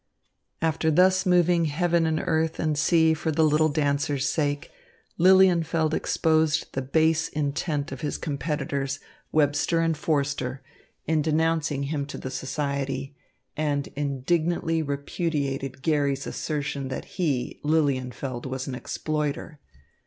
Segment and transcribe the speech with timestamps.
[0.63, 4.71] After thus moving heaven and earth and sea for the little dancer's sake,
[5.19, 8.99] Lilienfeld exposed the base intent of his competitors,
[9.31, 10.63] Webster and Forster,
[11.05, 13.15] in denouncing him to the Society,
[13.55, 19.59] and indignantly repudiated Garry's assertion that he, Lilienfeld, was an exploiter.